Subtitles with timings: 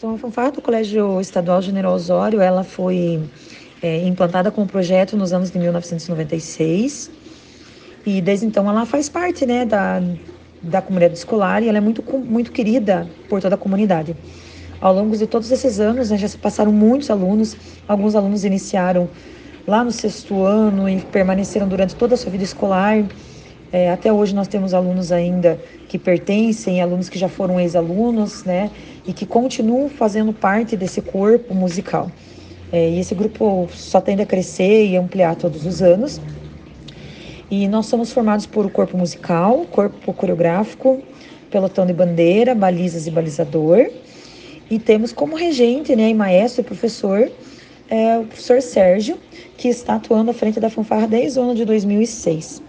[0.00, 3.22] Então, a fanfarra do Colégio Estadual General Osório, ela foi
[3.82, 7.10] é, implantada com o projeto nos anos de 1996
[8.06, 10.00] e desde então ela faz parte, né, da,
[10.62, 14.16] da comunidade escolar e ela é muito, muito querida por toda a comunidade.
[14.80, 17.54] Ao longo de todos esses anos, né, já se passaram muitos alunos,
[17.86, 19.06] alguns alunos iniciaram
[19.66, 23.04] lá no sexto ano e permaneceram durante toda a sua vida escolar.
[23.72, 28.70] É, até hoje nós temos alunos ainda que pertencem, alunos que já foram ex-alunos, né,
[29.06, 32.10] e que continuam fazendo parte desse corpo musical.
[32.72, 36.20] É, e esse grupo só tende a crescer e ampliar todos os anos.
[37.50, 41.00] E nós somos formados por o corpo musical, corpo coreográfico,
[41.50, 43.90] pelotão de bandeira, balizas e balizador.
[44.68, 47.30] E temos como regente, né, e maestro e professor,
[47.88, 49.16] é, o professor Sérgio,
[49.56, 52.62] que está atuando à frente da fanfarra desde o ano de 2006.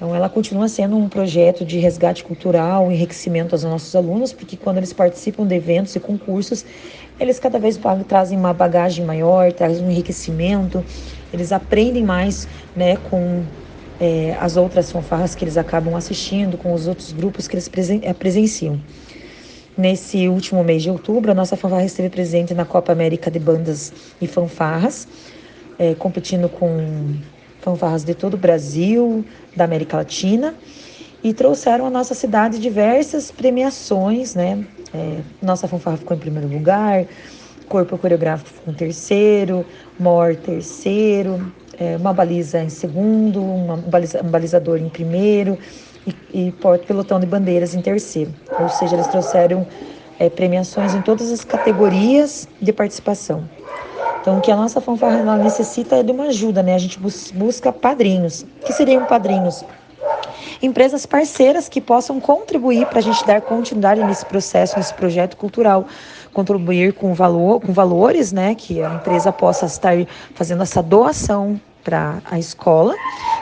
[0.00, 4.78] Então, ela continua sendo um projeto de resgate cultural, enriquecimento aos nossos alunos, porque quando
[4.78, 6.64] eles participam de eventos e concursos,
[7.20, 7.78] eles cada vez
[8.08, 10.82] trazem uma bagagem maior, trazem um enriquecimento,
[11.30, 13.44] eles aprendem mais né, com
[14.00, 18.00] é, as outras fanfarras que eles acabam assistindo, com os outros grupos que eles presen
[18.02, 18.80] é, presenciam.
[19.76, 23.92] Nesse último mês de outubro, a nossa fanfarra esteve presente na Copa América de Bandas
[24.18, 25.06] e Fanfarras,
[25.78, 27.18] é, competindo com
[27.60, 30.54] fanfarras de todo o Brasil, da América Latina,
[31.22, 34.64] e trouxeram à nossa cidade diversas premiações, né?
[34.92, 37.06] É, nossa fanfarra ficou em primeiro lugar,
[37.68, 39.64] corpo coreográfico ficou em terceiro,
[39.98, 45.58] mor terceiro, é, uma baliza em segundo, uma, um, baliza, um balizador em primeiro
[46.06, 46.54] e, e
[46.86, 48.34] pelotão de bandeiras em terceiro.
[48.58, 49.66] Ou seja, eles trouxeram
[50.18, 53.48] é, premiações em todas as categorias de participação.
[54.20, 56.74] Então, o que a nossa fanfarra necessita é de uma ajuda, né?
[56.74, 58.42] A gente bus busca padrinhos.
[58.42, 59.64] O que seriam padrinhos?
[60.62, 65.86] Empresas parceiras que possam contribuir para a gente dar continuidade nesse processo, nesse projeto cultural,
[66.34, 68.54] contribuir com, valor, com valores, né?
[68.54, 69.94] Que a empresa possa estar
[70.34, 72.94] fazendo essa doação para a escola,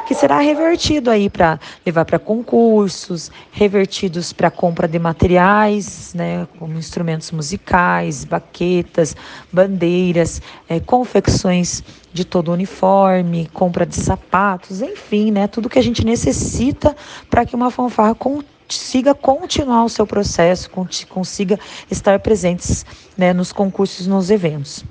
[0.08, 6.78] que será revertido aí para levar para concursos, revertidos para compra de materiais, né, como
[6.78, 9.14] instrumentos musicais, baquetas,
[9.52, 15.82] bandeiras, é, confecções de todo o uniforme, compra de sapatos, enfim, né, tudo que a
[15.82, 16.96] gente necessita
[17.28, 20.70] para que uma fanfarra consiga continuar o seu processo,
[21.06, 24.82] consiga estar presentes né, nos concursos, nos eventos.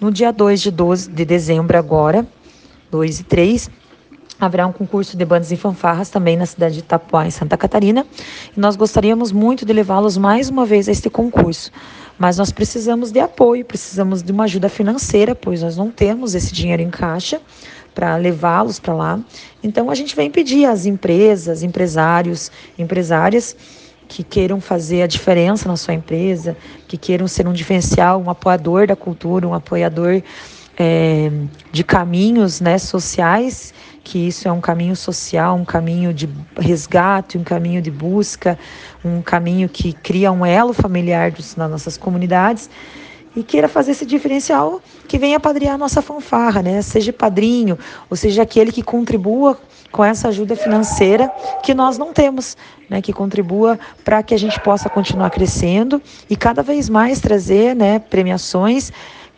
[0.00, 2.26] No dia 2 de, 12 de dezembro agora,
[2.90, 3.70] 2 e 3.
[4.40, 8.06] Haverá um concurso de bandas e fanfarras também na cidade de Itapuá, em Santa Catarina.
[8.56, 11.72] E nós gostaríamos muito de levá-los mais uma vez a este concurso.
[12.18, 16.52] Mas nós precisamos de apoio, precisamos de uma ajuda financeira, pois nós não temos esse
[16.52, 17.40] dinheiro em caixa
[17.94, 19.20] para levá-los para lá.
[19.62, 23.56] Então a gente vem pedir às empresas, empresários, empresárias
[24.06, 26.56] que queiram fazer a diferença na sua empresa,
[26.86, 30.22] que queiram ser um diferencial, um apoiador da cultura, um apoiador
[30.78, 31.30] é,
[31.72, 33.74] de caminhos né, sociais,
[34.04, 38.58] que isso é um caminho social, um caminho de resgate, um caminho de busca,
[39.04, 42.70] um caminho que cria um elo familiar dos, nas nossas comunidades
[43.36, 46.80] e queira fazer esse diferencial que venha padrinhar a nossa fanfarra, né?
[46.80, 47.78] Seja padrinho,
[48.08, 49.58] ou seja aquele que contribua
[49.92, 51.28] com essa ajuda financeira
[51.62, 52.56] que nós não temos,
[52.88, 53.02] né?
[53.02, 56.00] Que contribua para que a gente possa continuar crescendo
[56.30, 57.98] e cada vez mais trazer, né?
[57.98, 58.90] Premiações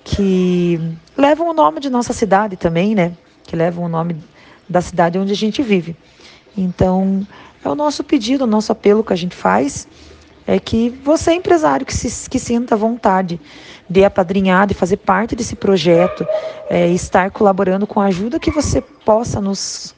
[0.05, 0.81] que
[1.17, 3.13] levam o nome de nossa cidade também, né?
[3.45, 4.17] Que levam o nome
[4.69, 5.97] da cidade onde a gente vive.
[6.57, 7.27] Então,
[7.65, 9.87] é o nosso pedido, o nosso apelo que a gente faz
[10.47, 13.41] é que você, empresário, que, se, que sinta vontade
[13.89, 16.27] de apadrinhar, de fazer parte desse projeto,
[16.69, 19.95] é, estar colaborando com a ajuda que você possa nos,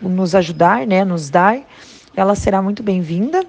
[0.00, 1.58] nos ajudar, né, nos dar,
[2.16, 3.44] ela será muito bem-vinda.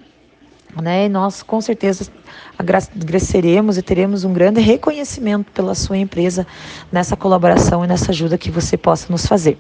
[0.81, 1.05] Né?
[1.05, 2.11] E nós com certeza
[2.59, 6.45] agradeceremos e teremos um grande reconhecimento pela sua empresa
[6.91, 9.57] nessa colaboração e nessa ajuda que você possa nos fazer.